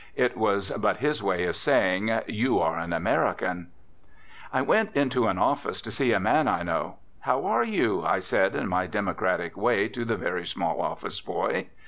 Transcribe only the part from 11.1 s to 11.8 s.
boy.